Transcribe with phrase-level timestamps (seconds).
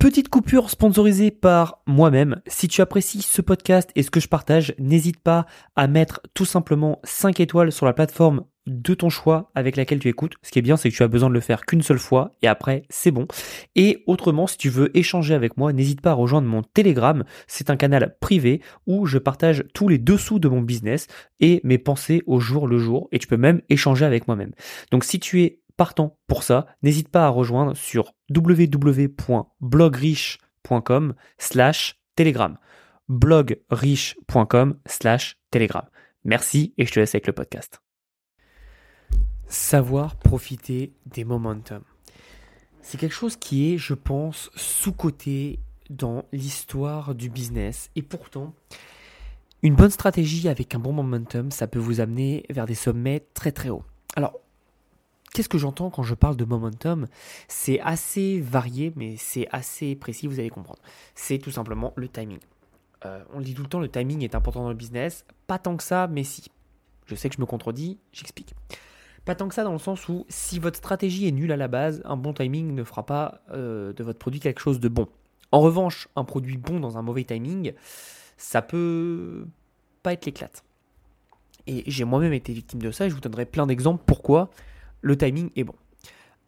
[0.00, 2.40] Petite coupure sponsorisée par moi-même.
[2.46, 5.44] Si tu apprécies ce podcast et ce que je partage, n'hésite pas
[5.76, 10.08] à mettre tout simplement 5 étoiles sur la plateforme de ton choix avec laquelle tu
[10.08, 10.36] écoutes.
[10.42, 12.34] Ce qui est bien, c'est que tu as besoin de le faire qu'une seule fois
[12.40, 13.26] et après, c'est bon.
[13.76, 17.22] Et autrement, si tu veux échanger avec moi, n'hésite pas à rejoindre mon Telegram.
[17.46, 21.08] C'est un canal privé où je partage tous les dessous de mon business
[21.40, 23.10] et mes pensées au jour le jour.
[23.12, 24.52] Et tu peux même échanger avec moi-même.
[24.92, 32.58] Donc si tu es partant pour ça, n'hésite pas à rejoindre sur www.blogriche.com slash telegram.
[33.08, 35.86] blogriche.com slash telegram.
[36.22, 37.80] Merci et je te laisse avec le podcast.
[39.46, 41.80] Savoir profiter des momentum.
[42.82, 47.88] C'est quelque chose qui est, je pense, sous-coté dans l'histoire du business.
[47.96, 48.52] Et pourtant,
[49.62, 53.50] une bonne stratégie avec un bon momentum, ça peut vous amener vers des sommets très
[53.50, 53.84] très hauts.
[54.14, 54.34] Alors,
[55.32, 57.06] Qu'est-ce que j'entends quand je parle de momentum?
[57.46, 60.80] C'est assez varié, mais c'est assez précis, vous allez comprendre.
[61.14, 62.40] C'est tout simplement le timing.
[63.04, 65.24] Euh, on le dit tout le temps, le timing est important dans le business.
[65.46, 66.50] Pas tant que ça, mais si.
[67.06, 68.54] Je sais que je me contredis, j'explique.
[69.24, 71.68] Pas tant que ça dans le sens où si votre stratégie est nulle à la
[71.68, 75.08] base, un bon timing ne fera pas euh, de votre produit quelque chose de bon.
[75.52, 77.72] En revanche, un produit bon dans un mauvais timing,
[78.36, 79.46] ça peut
[80.02, 80.64] pas être l'éclate.
[81.66, 84.50] Et j'ai moi-même été victime de ça et je vous donnerai plein d'exemples pourquoi
[85.02, 85.74] le timing est bon.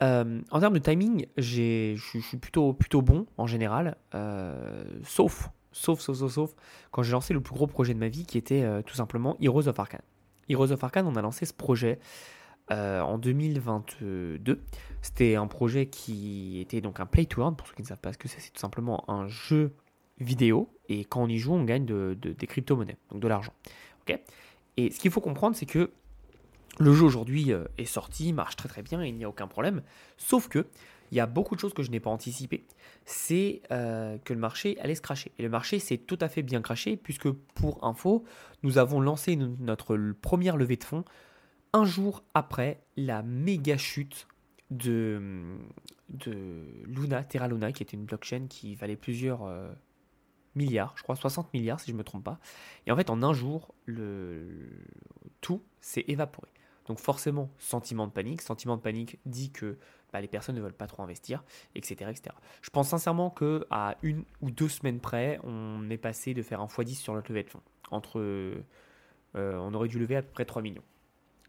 [0.03, 6.01] Euh, en termes de timing, je suis plutôt, plutôt bon en général, euh, sauf, sauf,
[6.01, 6.55] sauf, sauf, sauf,
[6.91, 9.37] quand j'ai lancé le plus gros projet de ma vie qui était euh, tout simplement
[9.41, 10.03] Heroes of Arcane.
[10.49, 11.99] Heroes of Arcane, on a lancé ce projet
[12.71, 14.63] en 2022.
[15.03, 17.99] C'était un projet qui était donc un play to earn, pour ceux qui ne savent
[17.99, 19.75] pas ce que c'est, c'est tout simplement un jeu
[20.19, 23.53] vidéo et quand on y joue, on gagne de, des crypto-monnaies, donc de l'argent.
[24.79, 25.91] et ce qu'il faut comprendre, c'est que
[26.79, 29.83] le jeu aujourd'hui euh, est sorti, marche très très bien, il n'y a aucun problème.
[30.17, 30.67] Sauf que
[31.13, 32.65] il y a beaucoup de choses que je n'ai pas anticipées.
[33.05, 35.31] C'est euh, que le marché allait se cracher.
[35.39, 38.25] Et le marché s'est tout à fait bien craché, puisque pour info,
[38.63, 41.05] nous avons lancé notre première levée de fonds
[41.75, 44.27] un jour après la méga chute
[44.71, 45.21] de,
[46.87, 49.71] Luna, Terra Luna, qui était une blockchain qui valait plusieurs euh,
[50.55, 52.39] milliards, je crois 60 milliards si je ne me trompe pas.
[52.87, 54.71] Et en fait, en un jour, le,
[55.43, 56.49] tout s'est évaporé.
[56.87, 58.43] Donc forcément, sentiment de panique.
[58.43, 59.79] Sentiment de panique dit que
[60.13, 61.43] bah, les personnes ne veulent pas trop investir,
[61.75, 62.35] etc., etc.
[62.61, 66.61] Je pense sincèrement que à une ou deux semaines près, on est passé de faire
[66.61, 67.63] un x10 sur notre levée de fonds.
[67.91, 68.63] Entre, euh,
[69.35, 70.83] on aurait dû lever à peu près 3 millions.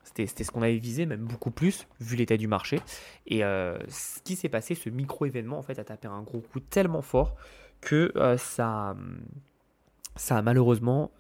[0.04, 2.80] C'était ce qu'on avait visé, même beaucoup plus, vu l'état du marché.
[3.26, 6.60] Et euh, ce qui s'est passé, ce micro-événement, en fait, a tapé un gros coup
[6.60, 7.36] tellement fort
[7.80, 8.96] que euh, ça,
[10.16, 11.12] ça a malheureusement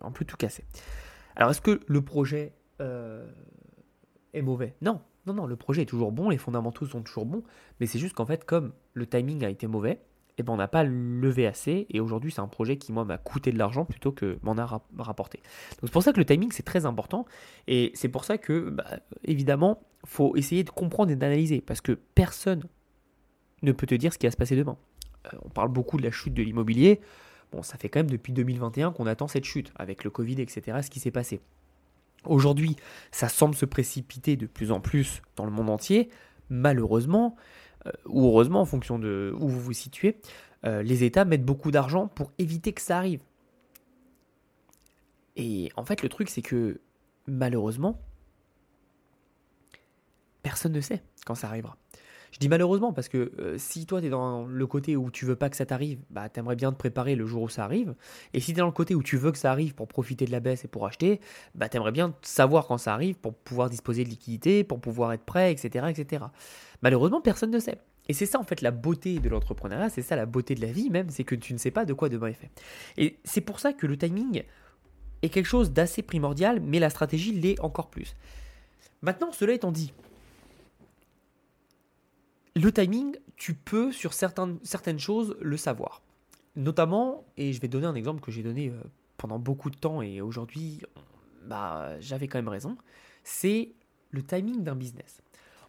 [0.00, 0.64] un peu tout cassé.
[1.36, 3.26] Alors, est-ce que le projet euh,
[4.32, 4.74] est mauvais?
[4.80, 7.42] Non, non, non, le projet est toujours bon, les fondamentaux sont toujours bons,
[7.78, 10.00] mais c'est juste qu'en fait, comme le timing a été mauvais,
[10.38, 13.18] eh ben, on n'a pas levé assez, et aujourd'hui, c'est un projet qui, moi, m'a
[13.18, 14.66] coûté de l'argent plutôt que m'en a
[14.98, 15.38] rapporté.
[15.38, 17.24] Donc, c'est pour ça que le timing, c'est très important,
[17.66, 18.84] et c'est pour ça que, bah,
[19.24, 22.64] évidemment, faut essayer de comprendre et d'analyser, parce que personne
[23.62, 24.76] ne peut te dire ce qui va se passer demain.
[25.26, 27.00] Euh, on parle beaucoup de la chute de l'immobilier,
[27.52, 30.78] Bon, ça fait quand même depuis 2021 qu'on attend cette chute, avec le Covid, etc.,
[30.82, 31.40] ce qui s'est passé.
[32.24, 32.76] Aujourd'hui,
[33.12, 36.10] ça semble se précipiter de plus en plus dans le monde entier.
[36.50, 37.36] Malheureusement,
[37.86, 40.18] euh, ou heureusement en fonction de où vous vous situez,
[40.64, 43.22] euh, les États mettent beaucoup d'argent pour éviter que ça arrive.
[45.36, 46.80] Et en fait, le truc, c'est que
[47.26, 48.00] malheureusement,
[50.42, 51.76] personne ne sait quand ça arrivera.
[52.36, 55.24] Je dis malheureusement parce que euh, si toi tu es dans le côté où tu
[55.24, 57.94] veux pas que ça t'arrive, bah aimerais bien te préparer le jour où ça arrive.
[58.34, 60.26] Et si tu es dans le côté où tu veux que ça arrive pour profiter
[60.26, 61.22] de la baisse et pour acheter,
[61.54, 65.24] bah aimerais bien savoir quand ça arrive pour pouvoir disposer de liquidités, pour pouvoir être
[65.24, 66.24] prêt, etc., etc.
[66.82, 67.78] Malheureusement, personne ne sait.
[68.10, 70.70] Et c'est ça en fait la beauté de l'entrepreneuriat, c'est ça la beauté de la
[70.70, 72.50] vie même, c'est que tu ne sais pas de quoi demain est fait.
[72.98, 74.42] Et c'est pour ça que le timing
[75.22, 78.14] est quelque chose d'assez primordial, mais la stratégie l'est encore plus.
[79.00, 79.94] Maintenant, cela étant dit,
[82.56, 86.00] le timing, tu peux sur certaines, certaines choses le savoir.
[86.56, 88.80] Notamment, et je vais donner un exemple que j'ai donné euh,
[89.18, 90.80] pendant beaucoup de temps et aujourd'hui,
[91.44, 92.78] bah, j'avais quand même raison,
[93.24, 93.72] c'est
[94.10, 95.20] le timing d'un business.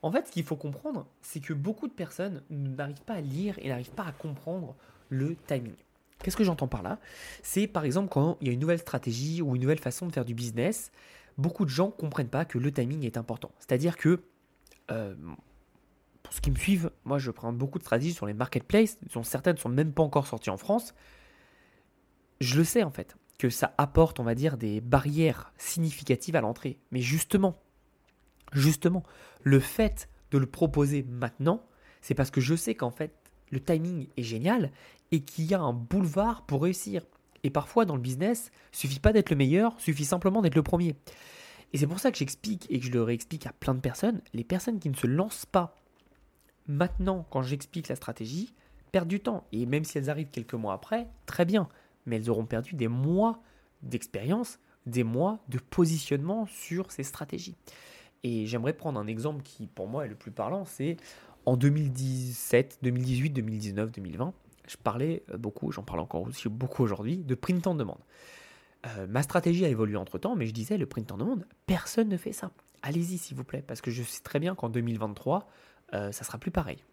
[0.02, 3.60] En fait, ce qu'il faut comprendre, c'est que beaucoup de personnes n'arrivent pas à lire
[3.60, 4.74] et n'arrivent pas à comprendre
[5.10, 5.76] le timing.
[6.24, 7.00] Qu'est-ce que j'entends par là?
[7.44, 10.14] C'est par exemple quand il y a une nouvelle stratégie ou une nouvelle façon de
[10.14, 10.92] faire du business,
[11.38, 13.52] beaucoup de gens ne comprennent pas que le timing est important.
[13.60, 14.22] C'est-à-dire que
[14.90, 15.16] euh,
[16.28, 19.24] pour ceux qui me suivent, moi je prends beaucoup de stratégies sur les marketplaces, dont
[19.24, 20.94] certaines ne sont même pas encore sorties en France.
[22.42, 26.42] Je le sais en fait, que ça apporte, on va dire, des barrières significatives à
[26.42, 26.80] l'entrée.
[26.92, 27.56] Mais justement,
[28.52, 29.04] justement,
[29.42, 31.64] le fait de le proposer maintenant,
[32.02, 33.12] C'est parce que je sais qu'en fait,
[33.50, 34.72] le timing est génial
[35.12, 37.06] et qu'il y a un boulevard pour réussir.
[37.44, 40.96] Et parfois, dans le business, suffit pas d'être le meilleur, suffit simplement d'être le premier.
[41.74, 44.22] Et c'est pour ça que j'explique et que je le réexplique à plein de personnes.
[44.34, 45.76] Les personnes qui ne se lancent pas
[46.68, 48.54] maintenant, quand j'explique la stratégie,
[48.92, 49.46] perdent du temps.
[49.52, 51.68] Et même si elles arrivent quelques mois après, très bien.
[52.06, 53.42] Mais elles auront perdu des mois
[53.82, 57.56] d'expérience, des mois de positionnement sur ces stratégies.
[58.24, 60.66] Et j'aimerais prendre un exemple qui, pour moi, est le plus parlant.
[60.66, 60.98] C'est
[61.46, 64.34] en 2017, 2018, 2019, 2020
[64.68, 68.00] je parlais beaucoup, j'en parle encore aussi beaucoup aujourd'hui, de print en demande.
[68.86, 72.10] Euh, ma stratégie a évolué entre temps, mais je disais, le print en demande, personne
[72.10, 72.52] ne fait ça.
[72.84, 75.42] Allez-y, s'il vous plaît, parce que je sais très bien qu'en 2023, euh,
[75.92, 76.84] ça sera plus pareil.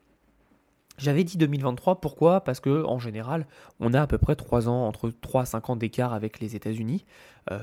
[0.96, 2.42] J'avais dit 2023, pourquoi?
[2.42, 3.46] Parce que en général,
[3.80, 6.54] on a à peu près 3 ans, entre 3 à 5 ans d'écart avec les
[6.54, 7.04] États-Unis.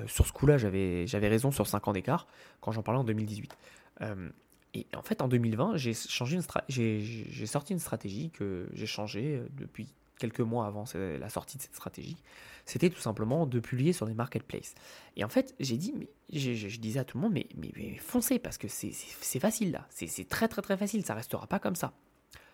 [0.07, 2.27] sur ce coup-là, j'avais, raison sur 5 ans d'écart
[2.59, 3.55] quand j'en parlais en 2018.
[4.73, 8.85] et en fait, en 2020, j'ai, changé une j'ai, j'ai sorti une stratégie que j'ai
[8.85, 12.17] changée depuis quelques mois avant la sortie de cette stratégie,
[12.65, 14.75] c'était tout simplement de publier sur les marketplaces.
[15.17, 15.93] Et en fait, j'ai dit,
[16.31, 20.29] je, disais à tout le monde, mais, mais, foncez, parce que c'est facile là, c'est
[20.29, 21.93] très très très facile, ça restera pas comme ça.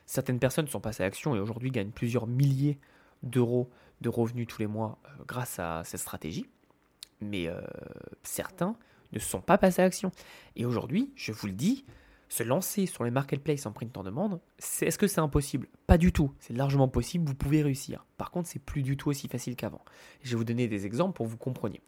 [0.06, 2.80] Certaines personnes sont passées à l'action et aujourd'hui gagnent plusieurs milliers
[3.24, 3.70] d'euros
[4.00, 6.46] de revenus tous les mois euh, grâce à cette stratégie,
[7.20, 7.60] mais euh,
[8.24, 8.78] certains
[9.12, 10.12] ne sont pas passés à l'action.
[10.56, 11.86] Et aujourd'hui, je vous le dis,
[12.30, 14.40] se lancer sur les marketplaces en print en demande,
[14.82, 15.68] est-ce que c'est impossible?
[15.86, 16.34] Pas du tout.
[16.40, 18.06] C'est largement possible, vous pouvez réussir.
[18.18, 19.84] Par contre, c'est plus du tout aussi facile qu'avant.
[20.22, 21.82] Je vais vous donner des exemples pour que vous compreniez.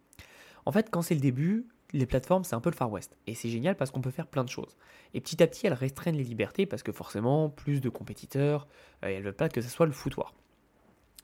[0.65, 3.17] En fait, quand c'est le début, les plateformes, c'est un peu le Far West.
[3.27, 4.77] Et c'est génial parce qu'on peut faire plein de choses.
[5.13, 8.67] Et petit à petit, elles restreignent les libertés parce que forcément, plus de compétiteurs,
[9.03, 10.33] euh, et elles veulent pas que ce soit le foutoir.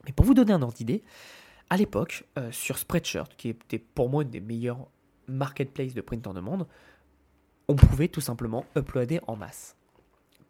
[0.05, 1.03] Mais pour vous donner un ordre d'idée,
[1.69, 4.87] à l'époque, euh, sur Spreadshirt, qui était pour moi une des meilleures
[5.27, 6.67] marketplaces de print en demande,
[7.67, 9.75] on pouvait tout simplement uploader en masse.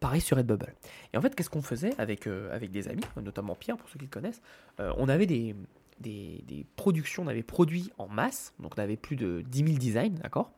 [0.00, 0.74] Pareil sur Redbubble.
[1.12, 3.98] Et en fait, qu'est-ce qu'on faisait avec, euh, avec des amis, notamment Pierre, pour ceux
[3.98, 4.42] qui le connaissent
[4.80, 5.54] euh, On avait des,
[6.00, 10.18] des, productions, on avait produit en masse, donc on avait plus de 10 000 designs,
[10.22, 10.52] d'accord?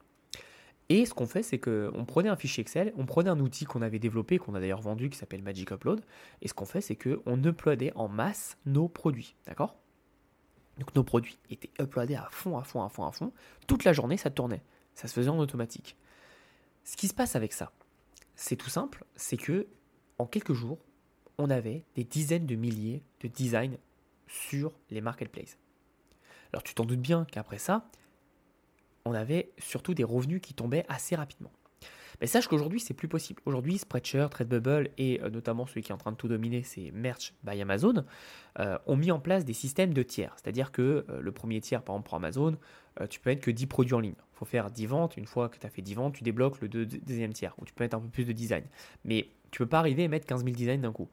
[0.89, 3.83] Et ce qu'on fait, c'est qu'on prenait un fichier Excel, on prenait un outil qu'on
[3.83, 6.01] avait développé, qu'on a d'ailleurs vendu, qui s'appelle Magic Upload,
[6.41, 9.77] et ce qu'on fait, c'est qu'on uploadait en masse nos produits, d'accord?
[10.79, 13.33] Donc nos produits étaient uploadés à fond, à fond, à fond, à fond.
[13.67, 14.63] Toute la journée, ça tournait.
[14.95, 15.97] Ça se faisait en automatique.
[16.89, 17.71] Ce qui se passe avec ça,
[18.35, 19.69] c'est tout simple, c'est que
[20.17, 20.79] en quelques jours,
[21.37, 23.77] on avait des dizaines de milliers de designs
[24.27, 25.59] sur les marketplaces.
[26.51, 27.91] Alors tu t'en doutes bien qu'après ça,
[29.05, 31.53] on avait surtout des revenus qui tombaient assez rapidement.
[32.21, 33.41] Mais sache qu'aujourd'hui, c'est plus possible.
[33.47, 36.91] Aujourd'hui, Spreadshirt, Redbubble et euh, notamment celui qui est en train de tout dominer, c'est
[36.93, 38.05] Merch by Amazon,
[38.59, 40.35] euh, ont mis en place des systèmes de tiers.
[40.37, 42.57] C'est-à-dire que euh, le premier tiers, par exemple pour Amazon,
[43.11, 44.17] tu peux mettre que 10 produits en ligne.
[44.19, 45.17] Il faut faire 10 ventes.
[45.17, 47.73] Une fois que tu as fait 10 ventes, tu débloques le deuxième tiers, où tu
[47.73, 48.65] peux mettre un peu plus de design.
[49.05, 51.09] Mais tu peux pas arriver à mettre 15 000 designs d'un coup.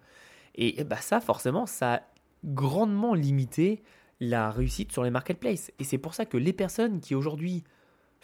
[0.56, 2.01] Et bah, ça, forcément, ça a
[2.44, 3.84] grandement limité
[4.19, 5.72] la réussite sur les marketplaces.
[5.78, 7.63] Et c'est pour ça que les personnes qui aujourd'hui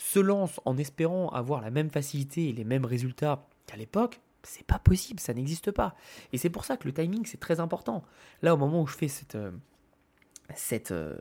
[0.02, 4.66] se lance en espérant avoir la même facilité et les mêmes résultats qu'à l'époque, c'est
[4.66, 5.96] pas possible, ça n'existe pas.
[6.34, 8.04] Et c'est pour ça que le timing c'est très important.
[8.42, 9.52] Là, au moment où je fais cette, euh,
[10.92, 11.16] euh,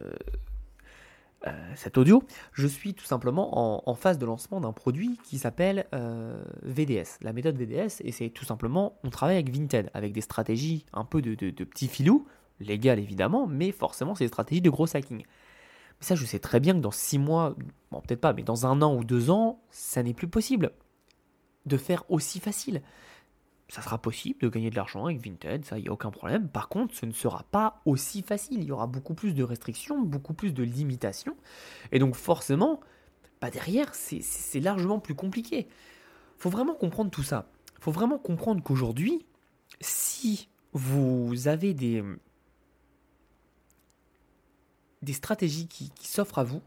[1.47, 2.23] euh, cet audio,
[2.53, 5.87] je suis tout simplement en, phase de lancement d'un produit qui s'appelle
[6.63, 10.87] VDS, la méthode VDS, et c'est tout simplement, on travaille avec Vinted, avec des stratégies
[10.95, 12.27] un peu de, de, de petits filous,
[12.61, 15.25] légales évidemment, mais forcément c'est des stratégies de gros hacking.
[16.01, 17.55] Ça, je sais très bien que dans six mois,
[17.91, 20.73] bon, peut-être pas, mais dans un an ou deux ans, ça n'est plus possible
[21.67, 22.83] de faire aussi facile.
[23.69, 26.49] Ça sera possible de gagner de l'argent avec Vinted, ça, il n'y a aucun problème.
[26.49, 28.63] Par contre, ce ne sera pas aussi facile.
[28.63, 31.37] Il y aura beaucoup plus de restrictions, beaucoup plus de limitations.
[31.93, 32.81] Et donc, forcément,
[33.41, 35.69] bah derrière, c'est largement plus compliqué.
[36.39, 37.49] Faut vraiment comprendre tout ça.
[37.79, 39.25] Faut vraiment comprendre qu'aujourd'hui,
[39.81, 42.03] si vous avez des,
[45.03, 46.63] des stratégies qui, s'offrent à vous,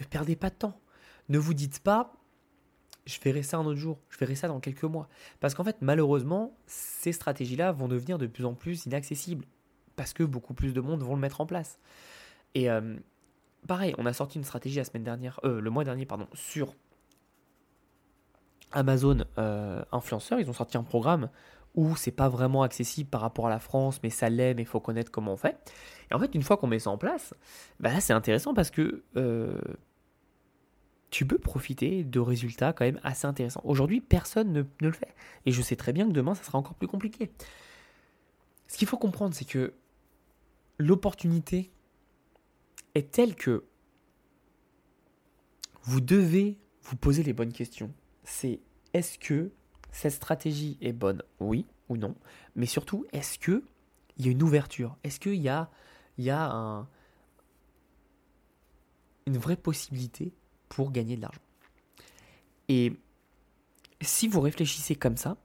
[0.00, 0.80] ne perdez pas de temps.
[1.28, 2.12] Ne vous dites pas,
[3.06, 5.08] je ferai ça un autre jour, je ferai ça dans quelques mois.
[5.40, 9.44] Parce qu'en fait, malheureusement, ces stratégies-là vont devenir de plus en plus inaccessibles.
[9.96, 11.78] Parce que beaucoup plus de monde vont le mettre en place.
[12.54, 12.96] Et euh,
[13.66, 16.74] pareil, on a sorti une stratégie la semaine dernière, euh, le mois dernier, pardon, sur
[18.72, 19.84] Amazon euh.
[20.38, 21.30] Ils ont sorti un programme
[21.74, 24.68] où c'est pas vraiment accessible par rapport à la France, mais ça l'est, mais il
[24.68, 25.56] faut connaître comment on fait.
[26.10, 27.34] Et en fait, une fois qu'on met ça en place,
[27.80, 29.58] bah là c'est intéressant parce que euh,
[31.10, 33.62] tu peux profiter de résultats quand même assez intéressants.
[33.64, 35.14] Aujourd'hui, personne ne, ne, le fait.
[35.46, 37.32] Et je sais très bien que demain, ça sera encore plus compliqué.
[38.68, 39.74] Ce qu'il faut comprendre, c'est que
[40.78, 41.70] l'opportunité
[42.94, 43.64] est telle que
[45.82, 47.92] vous devez vous poser les bonnes questions.
[48.24, 48.60] C'est
[48.92, 49.50] est-ce que
[49.94, 51.66] cette stratégie est bonne Oui.
[51.88, 52.16] ou non,
[52.56, 53.62] mais surtout, est-ce qu'il
[54.18, 54.96] y a une ouverture?
[55.04, 55.70] Est-ce qu'il y a,
[59.26, 60.32] une vraie possibilité
[60.68, 61.40] pour gagner de l'argent?
[62.68, 62.92] Et
[64.00, 65.36] si vous réfléchissez comme ça,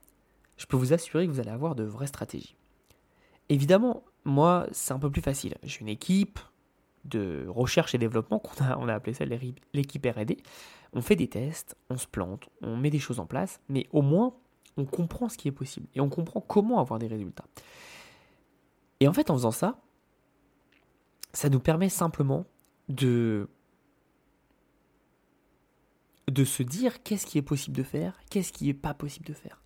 [0.56, 2.56] je peux vous assurer que vous allez avoir de vraies stratégies.
[3.48, 5.54] Évidemment, moi, c'est un peu plus facile.
[5.62, 6.40] J'ai une équipe
[7.04, 10.36] de recherche et développement, qu'on a, on a appelé ça l'équipe RD.
[10.92, 14.02] On fait des tests, on se plante, on met des choses en place, mais au
[14.02, 14.34] moins,
[14.76, 17.44] on comprend ce qui est possible et on comprend comment avoir des résultats.
[19.00, 19.80] Et en fait, en faisant ça,
[21.32, 22.44] ça nous permet simplement
[22.88, 23.48] de
[26.28, 29.32] de se dire qu'est-ce qui est possible de faire, qu'est-ce qui n'est pas possible de
[29.32, 29.60] faire.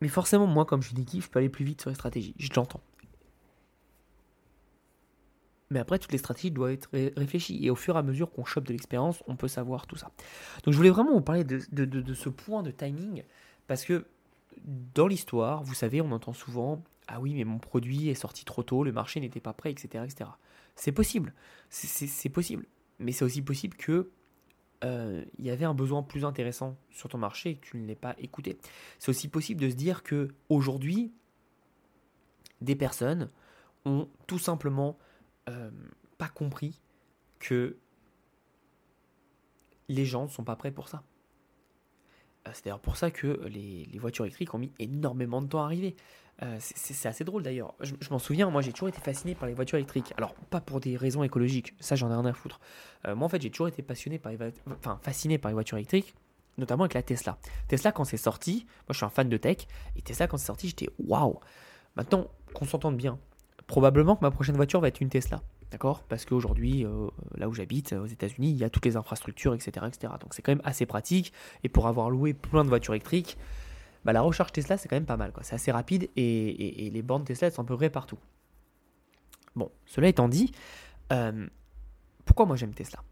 [0.00, 2.34] Mais forcément, moi, comme je suis je peux aller plus vite sur les stratégies.
[2.38, 2.80] Je l'entends.
[5.70, 7.64] Mais après, toutes les stratégies doivent être réfléchies.
[7.64, 10.10] Et au fur et à mesure qu'on chope de l'expérience, on peut savoir tout ça.
[10.64, 13.24] Donc je voulais vraiment vous parler de, ce point de timing.
[13.66, 14.06] Parce que
[14.64, 18.62] dans l'histoire, vous savez, on entend souvent Ah oui, mais mon produit est sorti trop
[18.62, 20.04] tôt, le marché n'était pas prêt, etc.
[20.04, 20.30] etc.
[20.76, 21.32] C'est possible.
[21.70, 22.66] C'est possible.
[22.98, 24.10] Mais c'est aussi possible que
[24.84, 27.86] euh, il y avait un besoin plus intéressant sur ton marché et que tu ne
[27.86, 28.58] l'aies pas écouté.
[28.98, 31.12] C'est aussi possible de se dire que aujourd'hui,
[32.60, 33.30] des personnes
[33.84, 34.98] ont tout simplement
[35.48, 35.70] euh,
[36.18, 36.80] pas compris
[37.38, 37.76] que
[39.88, 41.02] les gens ne sont pas prêts pour ça.
[42.46, 45.66] Euh, c'est d'ailleurs pour ça que les, voitures électriques ont mis énormément de temps à
[45.66, 45.96] arriver.
[46.42, 47.74] Euh, c'est assez drôle d'ailleurs.
[47.80, 50.12] Je, m'en souviens, moi j'ai toujours été fasciné par les voitures électriques.
[50.16, 52.60] Alors, pas pour des raisons écologiques, ça j'en ai rien à foutre.
[53.04, 54.32] moi en fait, j'ai toujours été passionné par
[54.66, 56.14] enfin, fasciné par les voitures électriques,
[56.58, 57.38] notamment avec la Tesla.
[57.68, 59.58] Tesla, quand c'est sorti, moi je suis un fan de tech,
[59.94, 61.38] et Tesla, quand c'est sorti, j'étais waouh.
[61.96, 63.18] Maintenant, qu'on s'entende bien,
[63.66, 65.42] probablement que ma prochaine voiture va être une Tesla.
[65.70, 66.04] D'accord?
[66.04, 69.86] Parce qu'aujourd'hui, euh, là où j'habite, aux États-Unis, il y a toutes les infrastructures, etc.
[69.88, 70.12] etc.
[70.20, 71.32] Donc c'est quand même assez pratique.
[71.64, 73.36] Et pour avoir loué plein de voitures électriques,
[74.04, 75.32] bah, la recharge Tesla, c'est quand même pas mal.
[75.42, 78.18] C'est assez rapide et, les bornes Tesla sont à peu près partout.
[79.56, 80.52] Bon, cela étant dit,
[81.12, 81.46] euh,
[82.24, 83.02] pourquoi moi j'aime Tesla?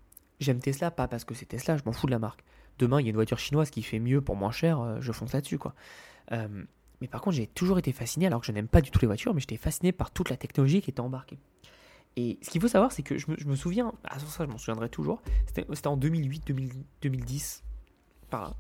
[0.41, 2.45] J'aime Tesla pas parce que c'est Tesla, je m'en fous de la marque.
[2.79, 5.13] Demain, il y a une voiture chinoise qui fait mieux pour moins cher, euh, je
[5.13, 5.59] fonce là-dessus.
[5.59, 5.75] quoi.
[7.03, 9.09] Mais par contre, j'ai toujours été fasciné, alors que je n'aime pas du tout les
[9.09, 11.41] voitures, mais j'étais fasciné par toute la technologie qui était embarquée.
[12.15, 14.89] Et ce qu'il faut savoir, c'est que je me, souviens, ah, ça je m'en souviendrai
[14.89, 16.47] toujours, c'était en 2008,
[17.03, 17.65] 2010,
[18.31, 18.57] par là.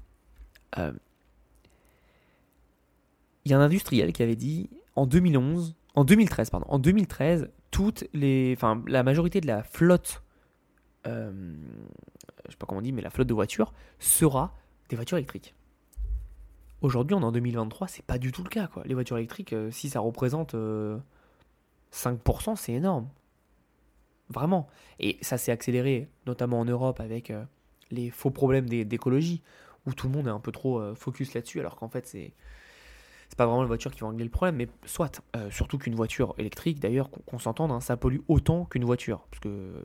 [0.78, 0.92] Euh,
[3.44, 7.48] il y a un industriel qui avait dit en 2011, en 2013, pardon, en 2013,
[7.70, 10.24] toutes les, enfin, la majorité de la flotte,
[11.06, 11.54] euh,
[12.46, 14.58] je sais pas comment on dit, mais la flotte de voitures sera
[14.88, 15.54] des voitures électriques.
[16.82, 18.82] Aujourd'hui, on est en 2023, c'est pas du tout le cas, quoi.
[18.84, 20.54] Les voitures électriques, euh, si ça représente
[21.92, 23.08] 5%, c'est énorme.
[24.32, 24.66] Vraiment.
[24.98, 27.44] Et ça s'est accéléré, notamment en Europe, avec euh,
[27.90, 29.42] les faux problèmes d'écologie,
[29.86, 32.32] où tout le monde est un peu trop euh, focus là-dessus, alors qu'en fait, c'est.
[33.32, 35.22] C'est pas vraiment la voiture qui va régler le problème, mais soit.
[35.36, 39.26] Euh, surtout qu'une voiture électrique, d'ailleurs, qu'on s'entende, hein, ça pollue autant qu'une voiture.
[39.30, 39.82] Parce que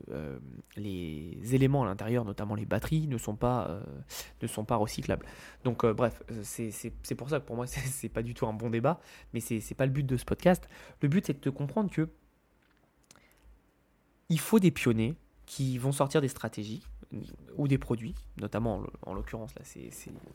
[0.75, 3.79] les éléments à l'intérieur, notamment les batteries, ne sont pas,
[4.41, 5.25] ne sont pas recyclables.
[5.63, 8.99] Donc, bref, c'est pour ça que pour moi, c'est pas du tout un bon débat,
[9.33, 10.67] mais c'est pas le but de ce podcast.
[11.01, 12.09] Le but, c'est de te comprendre que
[14.27, 16.83] il faut des pionniers qui vont sortir des stratégies
[17.55, 19.89] ou des produits, notamment en, l'occurrence là c'est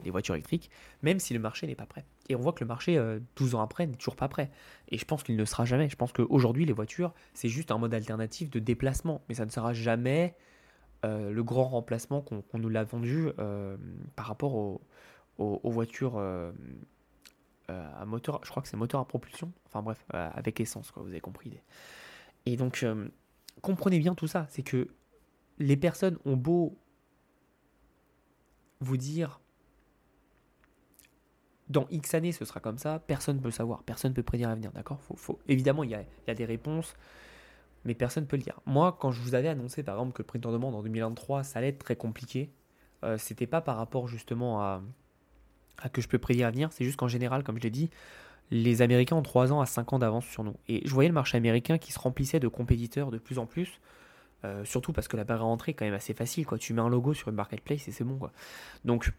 [0.05, 0.71] les voitures électriques,
[1.03, 2.05] même si le marché n'est pas prêt.
[2.29, 2.95] Et on voit que le marché,
[3.37, 4.51] 12 euh, ans après, n'est toujours pas prêt.
[4.89, 5.89] Et je pense qu'il ne sera jamais.
[5.89, 9.51] Je pense qu'aujourd'hui, les voitures, c'est juste un mode alternatif de déplacement, mais ça ne
[9.51, 10.35] sera jamais
[11.05, 13.77] euh, le grand remplacement qu'on nous l'a vendu euh,
[14.17, 14.81] par rapport aux,
[15.65, 16.19] voitures
[17.69, 21.09] à moteur, je crois que c'est moteur à propulsion, enfin bref, avec essence, quoi, vous
[21.09, 21.59] avez compris.
[22.47, 22.85] Et donc
[23.61, 24.89] comprenez bien tout ça, c'est que
[25.59, 26.77] les personnes ont beau
[28.81, 29.41] vous dire
[31.69, 34.49] dans X années ce sera comme ça, personne ne peut savoir, personne ne peut prédire
[34.49, 35.01] l'avenir, d'accord?
[35.49, 36.95] Évidemment, il y, a, des réponses,
[37.85, 38.61] mais personne ne peut le dire.
[38.67, 41.45] Moi, quand je vous avais annoncé par exemple que le printemps de demande en 2023,
[41.45, 42.51] ça allait être très compliqué,
[43.05, 44.83] euh, c'était pas par rapport justement à,
[45.79, 47.91] à que je peux prédire l'avenir, c'est juste qu'en général, comme je l'ai dit,
[48.51, 50.57] les Américains ont 3 ans à 5 ans d'avance sur nous.
[50.69, 53.81] Et je voyais le marché américain qui se remplissait de compétiteurs de plus en plus.
[54.45, 56.47] Euh, surtout parce que la barrière à entrée est quand même assez facile.
[56.47, 56.59] Quoi.
[56.59, 58.19] Tu mets un logo sur une marketplace et c'est bon.
[58.19, 58.33] Quoi.
[58.85, 59.13] Donc,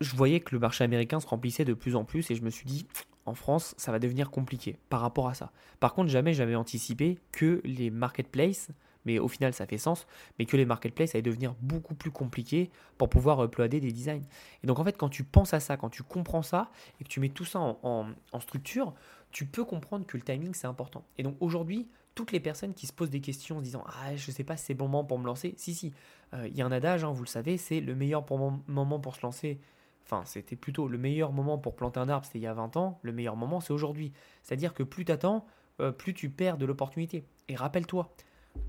[0.00, 2.50] je voyais que le marché américain se remplissait de plus en plus et je me
[2.50, 2.86] suis dit,
[3.26, 5.50] en France, ça va devenir compliqué par rapport à ça.
[5.80, 8.70] Par contre, jamais j'avais anticipé que les marketplaces
[9.04, 10.06] mais au final ça fait sens,
[10.38, 14.24] mais que les marketplaces allaient devenir beaucoup plus compliqués pour pouvoir uploader des designs.
[14.62, 17.08] Et donc en fait quand tu penses à ça, quand tu comprends ça, et que
[17.08, 18.06] tu mets tout ça en,
[18.40, 18.94] structure,
[19.30, 21.04] tu peux comprendre que le timing c'est important.
[21.18, 24.30] Et donc aujourd'hui, toutes les personnes qui se posent des questions en disant Ah, je
[24.30, 25.54] sais pas si c'est bon moment pour me lancer.
[25.56, 25.92] Si, si,
[26.34, 28.24] euh, il y a un adage, hein, vous le savez, c'est le meilleur
[28.66, 29.60] moment pour se lancer.
[30.04, 32.76] enfin c'était plutôt le meilleur moment pour planter un arbre, c'était il y a 20
[32.76, 34.12] ans, le meilleur moment c'est aujourd'hui.
[34.42, 35.46] C'est-à-dire que plus tu attends,
[35.80, 37.24] euh, plus tu perds de l'opportunité.
[37.48, 38.14] Et rappelle-toi,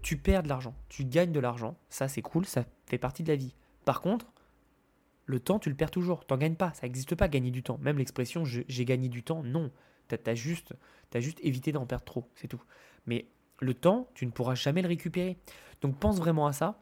[0.01, 3.29] tu perds de l'argent, tu gagnes de l'argent, ça c'est cool, ça fait partie de
[3.29, 3.55] la vie.
[3.85, 4.31] Par contre,
[5.27, 7.79] le temps, tu le perds toujours, t'en gagnes pas, ça n'existe pas gagner du temps.
[7.81, 9.71] Même l'expression j'ai gagné du temps, non.
[10.07, 10.73] Tu as, juste,
[11.15, 12.61] juste évité d'en perdre trop, c'est tout.
[13.05, 13.27] Mais
[13.59, 15.37] le temps, tu ne pourras jamais le récupérer.
[15.81, 16.81] Donc pense vraiment à ça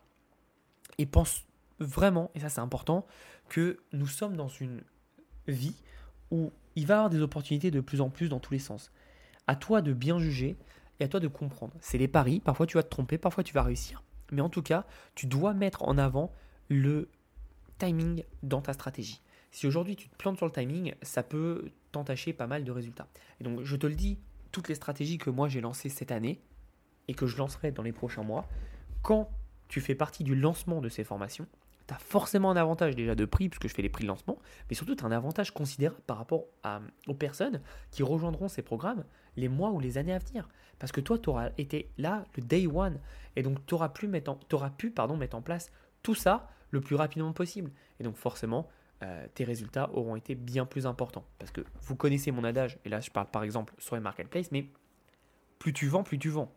[0.98, 1.46] et pense
[1.80, 3.06] vraiment, et ça c'est important,
[3.50, 4.82] que nous sommes dans une
[5.48, 5.76] vie
[6.32, 8.92] où il va y avoir des opportunités de plus en plus dans tous les sens.
[9.48, 10.58] À toi de bien juger
[11.00, 11.74] et à toi de comprendre.
[11.80, 14.04] C'est les paris, parfois tu vas te tromper, parfois tu vas réussir.
[14.32, 16.32] Mais en tout cas, tu dois mettre en avant
[16.70, 17.10] le
[17.78, 19.22] timing dans ta stratégie.
[19.52, 23.08] Si aujourd'hui tu te plantes sur le timing, ça peut t'entacher pas mal de résultats.
[23.40, 24.20] Et donc je te le dis,
[24.52, 26.42] toutes les stratégies que moi j'ai lancées cette année
[27.08, 28.48] et que je lancerai dans les prochains mois,
[29.02, 29.30] quand
[29.68, 31.48] tu fais partie du lancement de ces formations,
[31.88, 34.38] tu as forcément un avantage déjà de prix, puisque je fais les prix de lancement,
[34.70, 36.46] mais surtout tu as un avantage considérable par rapport
[37.08, 39.04] aux personnes qui rejoindront ces programmes
[39.36, 40.48] les mois ou les années à venir.
[40.80, 43.00] Parce que toi, tu auras été là le day one,
[43.36, 44.38] et donc tu auras, pu mettre
[45.18, 45.72] mettre en place
[46.04, 47.72] tout ça le plus rapidement possible.
[48.00, 48.70] Et donc forcément,
[49.04, 51.26] euh, tes résultats auront été bien plus importants.
[51.40, 54.52] Parce que vous connaissez mon adage, et là je parle par exemple sur les marketplaces,
[54.52, 54.68] mais
[55.60, 56.52] plus tu vends, plus tu vends.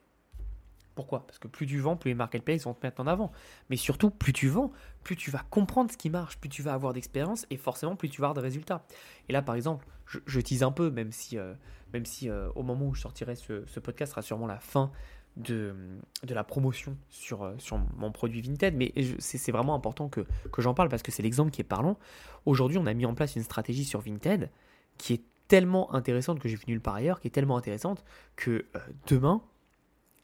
[0.96, 1.26] Pourquoi?
[1.26, 3.30] Parce que plus tu vends, plus les marketplaces vont te mettre en avant.
[3.68, 4.72] Mais surtout, plus tu vends,
[5.04, 8.08] plus tu vas comprendre ce qui marche, plus tu vas avoir d'expérience et forcément plus
[8.08, 8.82] tu vas avoir de résultats.
[9.28, 11.52] Et là, par exemple, je, tease un peu, même si, euh,
[11.92, 14.90] même si euh, au moment où je sortirai ce, podcast sera sûrement la fin
[15.36, 15.74] de,
[16.22, 18.74] de la promotion sur, euh, sur mon produit Vinted.
[18.74, 21.98] Mais c'est vraiment important que, que j'en parle parce que c'est l'exemple qui est parlant.
[22.46, 24.50] Aujourd'hui, on a mis en place une stratégie sur Vinted
[24.98, 28.64] qui est tellement intéressante que j'ai vu nulle part ailleurs, qui est tellement intéressante que
[29.06, 29.42] demain,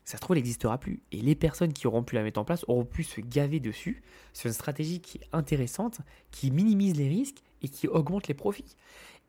[0.04, 1.00] ça se trouve, elle n'existera plus.
[1.12, 4.02] Et les personnes qui auront pu la mettre en place auront pu se gaver dessus.
[4.32, 6.00] C'est une stratégie qui est intéressante,
[6.30, 8.76] qui minimise les risques et qui augmente les profits.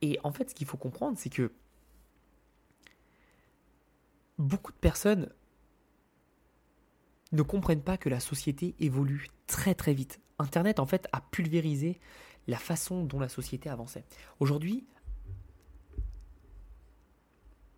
[0.02, 1.52] Et en fait, ce qu'il faut comprendre, c'est que
[4.40, 5.30] beaucoup de personnes
[7.34, 10.22] ne comprennent pas que la société évolue très très vite.
[10.40, 12.00] Internet, en fait, a pulvérisé
[12.48, 14.04] la façon dont la société avançait.
[14.40, 14.86] Aujourd'hui,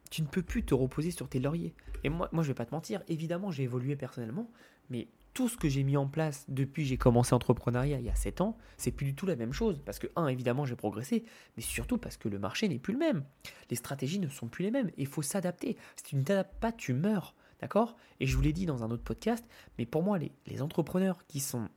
[0.10, 1.74] tu ne peux plus te reposer sur tes lauriers.
[2.04, 4.50] Et moi, moi je vais pas te mentir, évidemment, j'ai évolué personnellement,
[4.90, 8.10] mais tout ce que j'ai mis en place depuis que j'ai commencé l'entrepreneuriat il y
[8.10, 9.82] a 7 ans, c'est plus du tout la même chose.
[9.86, 11.26] Parce que, un, évidemment, j'ai progressé,
[11.58, 13.26] mais surtout parce que le marché n'est plus le même.
[13.70, 14.92] Les stratégies ne sont plus les mêmes.
[14.98, 15.76] Il faut s'adapter.
[15.98, 17.36] Si tu ne t'adaptes pas, tu meurs.
[17.62, 17.96] D'accord?
[18.20, 19.46] Et je vous l'ai dit dans un autre podcast,
[19.78, 21.70] mais pour moi, les, entrepreneurs qui, sont,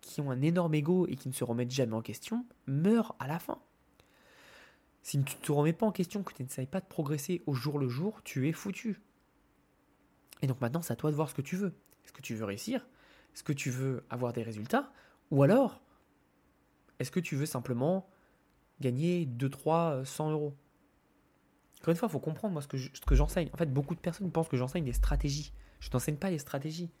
[0.00, 3.26] qui ont un énorme ego et qui ne se remettent jamais en question meurent à
[3.26, 3.58] la fin.
[5.02, 7.54] Si tu ne te remets pas en question, que tu n'essayes pas de progresser au
[7.54, 9.00] jour le jour, tu es foutu.
[10.42, 11.74] Et donc maintenant, c'est à toi de voir ce que tu veux.
[12.04, 12.86] Est-ce que tu veux réussir?
[13.34, 14.92] Est-ce que tu veux avoir des résultats?
[15.30, 15.80] Ou alors,
[16.98, 18.08] est-ce que tu veux simplement
[18.80, 20.54] gagner 2, 3, 100 euros?
[21.82, 23.50] Encore une fois, il faut comprendre moi, ce que j'enseigne.
[23.52, 25.52] en fait, beaucoup de personnes pensent que j'enseigne des stratégies.
[25.80, 26.92] Je n'enseigne pas les stratégies.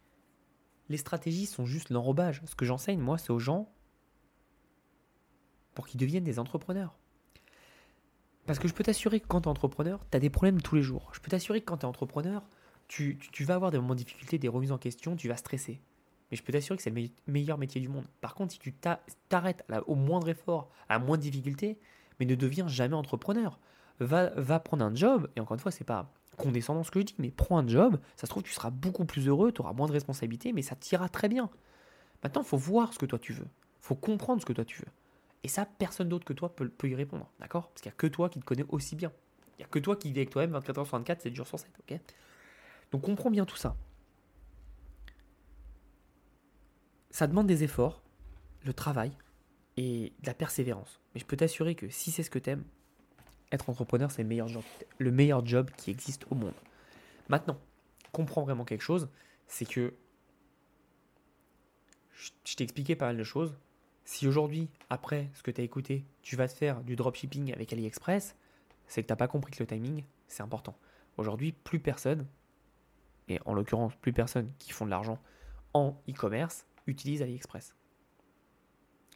[0.88, 2.42] Les stratégies sont juste l'enrobage.
[2.46, 3.72] Ce que j'enseigne, moi, c'est aux gens
[5.76, 6.96] pour qu'ils deviennent des entrepreneurs.
[8.46, 10.74] Parce que je peux t'assurer que quand tu es entrepreneur, tu as des problèmes tous
[10.74, 11.12] les jours.
[11.14, 12.42] Je peux t'assurer que quand tu es entrepreneur,
[12.88, 15.80] tu, vas avoir des moments de difficulté, des remises en question, tu vas stresser.
[16.32, 18.06] Mais je peux t'assurer que c'est le meilleur métier du monde.
[18.20, 18.74] Par contre, si tu
[19.28, 21.78] t'arrêtes au moindre effort, à la moindre difficulté,
[22.18, 23.60] mais ne deviens jamais entrepreneur.
[24.00, 27.06] Va, va prendre un job, et encore une fois, c'est pas condescendant ce que je
[27.06, 29.72] dis, mais prends un job, ça se trouve, tu seras beaucoup plus heureux, tu auras
[29.72, 31.50] moins de responsabilités, mais ça t'ira très bien.
[32.22, 33.46] Maintenant, il faut voir ce que toi tu veux.
[33.80, 34.88] Faut comprendre ce que toi tu veux.
[35.42, 37.28] Et ça, personne d'autre que toi peut, y répondre.
[37.40, 37.68] D'accord?
[37.68, 39.12] Parce qu'il n'y a que toi qui te connais aussi bien.
[39.58, 41.46] Il n'y a que toi qui vis avec toi-même 24 h sur 24, 7 jours
[41.46, 41.70] sur 7.
[41.80, 41.98] Ok?
[42.92, 43.76] Donc comprends bien tout ça.
[47.10, 48.02] Ça demande des efforts,
[48.64, 49.12] le travail
[49.76, 51.00] et de la persévérance.
[51.14, 52.64] Mais je peux t'assurer que si c'est ce que tu aimes,
[53.52, 56.54] être entrepreneur, c'est le meilleur, job, qui existe au monde.
[57.28, 57.58] Maintenant,
[58.10, 59.08] comprends vraiment quelque chose,
[59.46, 59.94] c'est que
[62.44, 63.56] je t'ai expliqué pas mal de choses,
[64.04, 67.72] si aujourd'hui, après ce que tu as écouté, tu vas te faire du dropshipping avec
[67.72, 68.34] AliExpress,
[68.86, 70.76] c'est que tu n'as pas compris que le timing, c'est important.
[71.16, 72.26] Aujourd'hui, plus personne,
[73.28, 75.18] et en l'occurrence plus personne qui font de l'argent
[75.72, 77.74] en e-commerce, utilise AliExpress.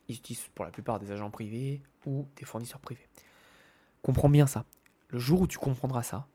[0.09, 3.07] Ils utilisent pour la plupart des agents privés ou des fournisseurs privés.
[4.07, 4.64] Comprends bien ça.
[5.09, 6.29] Le jour où tu comprendras ça,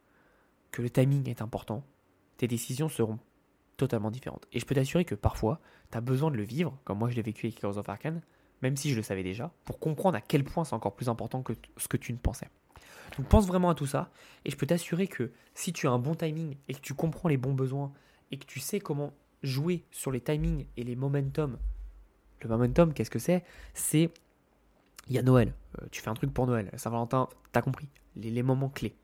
[0.71, 1.85] que le timing est important,
[2.35, 3.17] tes décisions seront
[3.77, 4.45] totalement différentes.
[4.51, 7.15] Et je peux t'assurer que parfois, tu as besoin de le vivre, comme moi je
[7.15, 8.23] l'ai vécu avec Heroes of Arcane,
[8.61, 11.43] même si je le savais déjà, pour comprendre à quel point c'est encore plus important
[11.43, 12.49] que ce que tu ne pensais.
[13.17, 14.11] Donc pense vraiment à tout ça,
[14.43, 17.29] et je peux t'assurer que si tu as un bon timing et que tu comprends
[17.29, 17.93] les bons besoins
[18.31, 21.57] et que tu sais comment jouer sur les timings et les momentum,
[22.41, 23.45] le momentum, qu'est-ce que c'est?
[23.73, 24.11] C'est
[25.07, 28.43] Il y a Noël, euh, tu fais un truc pour Noël, Saint-Valentin, t'as compris, les,
[28.43, 28.95] moments clés.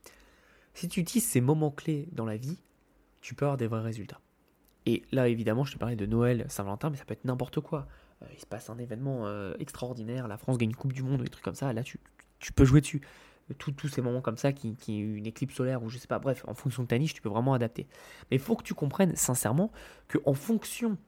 [0.74, 2.58] Si tu utilises ces moments clés dans la vie,
[3.20, 4.20] tu peux avoir des vrais résultats.
[4.86, 7.86] Et là, évidemment, je te parlais de Noël, Saint-Valentin, mais ça peut être n'importe quoi.
[8.22, 11.22] Euh, il se passe un événement euh, extraordinaire, la France gagne une Coupe du Monde,
[11.22, 11.98] des trucs comme ça, là, tu,
[12.38, 13.02] tu peux jouer dessus.
[13.56, 16.44] Tous ces moments comme ça, qui, qui une éclipse solaire, ou je sais pas, bref,
[16.46, 17.86] en fonction de ta niche, tu peux vraiment adapter.
[18.30, 19.72] Mais il faut que tu comprennes sincèrement
[20.06, 20.98] que en fonction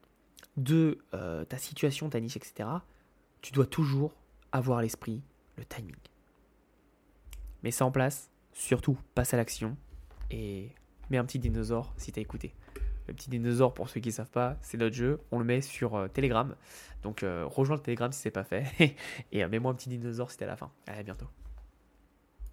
[0.57, 2.67] de ta situation, ta niche, etc.,
[3.43, 4.15] tu dois toujours
[4.53, 5.23] avoir l'esprit
[5.57, 5.97] le timing.
[7.63, 9.77] Mets ça en place, surtout passe à l'action
[10.31, 10.71] et
[11.11, 12.55] mets un petit dinosaure si t'as écouté.
[13.07, 15.21] Le petit dinosaure, pour ceux qui ne savent pas, c'est notre jeu.
[15.33, 16.55] On le met sur euh, Telegram.
[17.03, 18.97] Donc euh, rejoins le Telegram si c'est pas fait.
[19.33, 20.71] et mets-moi un petit dinosaure si t'es à la fin.
[20.87, 21.27] Allez, à bientôt.